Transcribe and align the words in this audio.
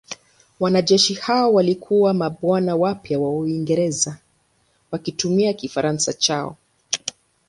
Wanajeshi 0.59 1.13
hao 1.13 1.53
walikuwa 1.53 2.13
mabwana 2.13 2.75
wapya 2.75 3.19
wa 3.19 3.29
Uingereza 3.29 4.17
wakitumia 4.91 5.53
Kifaransa 5.53 6.13
chao. 6.13 6.57